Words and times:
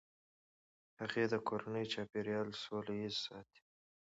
هغې 0.99 1.23
د 1.31 1.35
کورني 1.47 1.83
چاپیریال 1.93 2.49
سوله 2.63 2.93
ایز 3.01 3.15
ساتي. 3.25 3.61